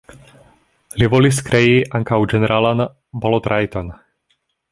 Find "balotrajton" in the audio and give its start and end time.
3.27-3.93